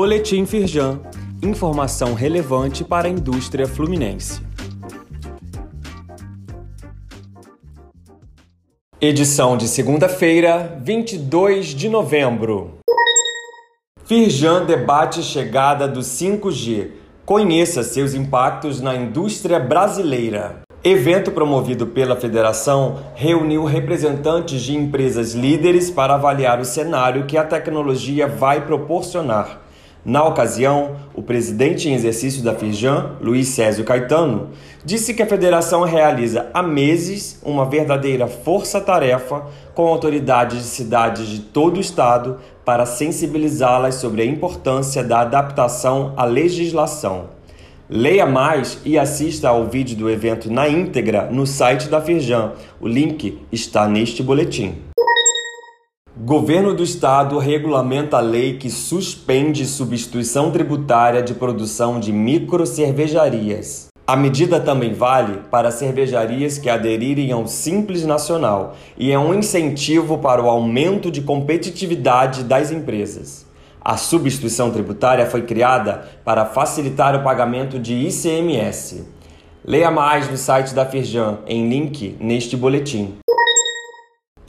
Boletim 0.00 0.46
Firjan. 0.46 1.00
Informação 1.42 2.14
relevante 2.14 2.84
para 2.84 3.08
a 3.08 3.10
indústria 3.10 3.66
fluminense. 3.66 4.40
Edição 9.00 9.56
de 9.56 9.66
segunda-feira, 9.66 10.78
22 10.84 11.74
de 11.74 11.88
novembro. 11.88 12.78
Firjan 14.04 14.64
debate 14.64 15.20
chegada 15.20 15.88
do 15.88 15.98
5G. 15.98 16.92
Conheça 17.26 17.82
seus 17.82 18.14
impactos 18.14 18.80
na 18.80 18.94
indústria 18.94 19.58
brasileira. 19.58 20.60
Evento 20.84 21.32
promovido 21.32 21.88
pela 21.88 22.14
federação 22.14 23.00
reuniu 23.16 23.64
representantes 23.64 24.62
de 24.62 24.76
empresas 24.76 25.34
líderes 25.34 25.90
para 25.90 26.14
avaliar 26.14 26.60
o 26.60 26.64
cenário 26.64 27.26
que 27.26 27.36
a 27.36 27.42
tecnologia 27.42 28.28
vai 28.28 28.64
proporcionar. 28.64 29.66
Na 30.08 30.24
ocasião, 30.24 30.96
o 31.14 31.20
presidente 31.20 31.86
em 31.86 31.92
exercício 31.92 32.42
da 32.42 32.54
Firjan, 32.54 33.16
Luiz 33.20 33.48
Césio 33.48 33.84
Caetano, 33.84 34.48
disse 34.82 35.12
que 35.12 35.22
a 35.22 35.26
federação 35.26 35.82
realiza 35.82 36.46
há 36.54 36.62
meses 36.62 37.38
uma 37.44 37.66
verdadeira 37.66 38.26
força-tarefa 38.26 39.44
com 39.74 39.86
autoridades 39.86 40.60
de 40.60 40.64
cidades 40.64 41.26
de 41.26 41.40
todo 41.40 41.76
o 41.76 41.80
estado 41.80 42.38
para 42.64 42.86
sensibilizá-las 42.86 43.96
sobre 43.96 44.22
a 44.22 44.24
importância 44.24 45.04
da 45.04 45.20
adaptação 45.20 46.14
à 46.16 46.24
legislação. 46.24 47.26
Leia 47.86 48.24
mais 48.24 48.80
e 48.86 48.98
assista 48.98 49.50
ao 49.50 49.66
vídeo 49.66 49.94
do 49.94 50.08
evento 50.08 50.50
na 50.50 50.66
íntegra 50.70 51.28
no 51.30 51.46
site 51.46 51.86
da 51.86 52.00
Firjan. 52.00 52.52
O 52.80 52.88
link 52.88 53.42
está 53.52 53.86
neste 53.86 54.22
boletim. 54.22 54.87
Governo 56.28 56.74
do 56.74 56.82
Estado 56.82 57.38
regulamenta 57.38 58.18
a 58.18 58.20
lei 58.20 58.58
que 58.58 58.68
suspende 58.68 59.64
substituição 59.64 60.50
tributária 60.50 61.22
de 61.22 61.32
produção 61.32 61.98
de 61.98 62.12
microcervejarias. 62.12 63.86
A 64.06 64.14
medida 64.14 64.60
também 64.60 64.92
vale 64.92 65.40
para 65.50 65.70
cervejarias 65.70 66.58
que 66.58 66.68
aderirem 66.68 67.32
ao 67.32 67.46
Simples 67.46 68.04
Nacional 68.04 68.76
e 68.98 69.10
é 69.10 69.18
um 69.18 69.32
incentivo 69.32 70.18
para 70.18 70.42
o 70.42 70.50
aumento 70.50 71.10
de 71.10 71.22
competitividade 71.22 72.44
das 72.44 72.70
empresas. 72.70 73.46
A 73.80 73.96
substituição 73.96 74.70
tributária 74.70 75.24
foi 75.24 75.40
criada 75.40 76.10
para 76.26 76.44
facilitar 76.44 77.16
o 77.16 77.24
pagamento 77.24 77.78
de 77.78 77.94
ICMS. 77.94 79.06
Leia 79.64 79.90
mais 79.90 80.30
no 80.30 80.36
site 80.36 80.74
da 80.74 80.84
Firjan 80.84 81.38
em 81.46 81.70
link 81.70 82.18
neste 82.20 82.54
boletim. 82.54 83.14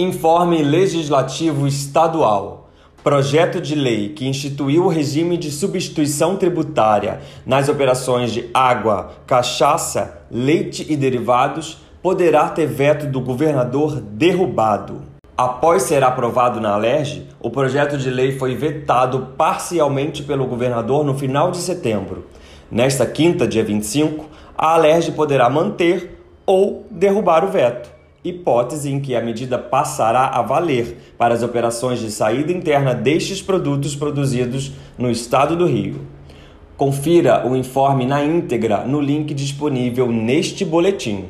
Informe 0.00 0.62
Legislativo 0.62 1.66
Estadual. 1.66 2.68
Projeto 3.02 3.60
de 3.60 3.74
lei 3.74 4.10
que 4.10 4.28
instituiu 4.28 4.84
o 4.84 4.88
regime 4.88 5.36
de 5.36 5.50
substituição 5.50 6.36
tributária 6.36 7.18
nas 7.44 7.68
operações 7.68 8.30
de 8.30 8.48
água, 8.54 9.10
cachaça, 9.26 10.22
leite 10.30 10.86
e 10.88 10.94
derivados 10.94 11.78
poderá 12.00 12.48
ter 12.48 12.66
veto 12.66 13.06
do 13.06 13.20
governador 13.20 14.00
derrubado. 14.00 15.02
Após 15.36 15.82
ser 15.82 16.04
aprovado 16.04 16.60
na 16.60 16.74
Alerj, 16.74 17.26
o 17.40 17.50
projeto 17.50 17.98
de 17.98 18.08
lei 18.08 18.38
foi 18.38 18.54
vetado 18.54 19.30
parcialmente 19.36 20.22
pelo 20.22 20.46
governador 20.46 21.04
no 21.04 21.18
final 21.18 21.50
de 21.50 21.58
setembro. 21.58 22.28
Nesta 22.70 23.04
quinta, 23.04 23.48
dia 23.48 23.64
25, 23.64 24.26
a 24.56 24.74
Alerj 24.74 25.10
poderá 25.10 25.50
manter 25.50 26.22
ou 26.46 26.86
derrubar 26.88 27.44
o 27.44 27.48
veto 27.48 27.97
hipótese 28.28 28.90
em 28.90 29.00
que 29.00 29.14
a 29.14 29.20
medida 29.20 29.58
passará 29.58 30.26
a 30.26 30.42
valer 30.42 30.96
para 31.16 31.34
as 31.34 31.42
operações 31.42 31.98
de 31.98 32.10
saída 32.10 32.52
interna 32.52 32.94
destes 32.94 33.42
produtos 33.42 33.94
produzidos 33.94 34.72
no 34.96 35.10
estado 35.10 35.56
do 35.56 35.66
Rio. 35.66 36.06
Confira 36.76 37.46
o 37.46 37.56
informe 37.56 38.06
na 38.06 38.24
íntegra 38.24 38.84
no 38.84 39.00
link 39.00 39.34
disponível 39.34 40.10
neste 40.12 40.64
boletim. 40.64 41.24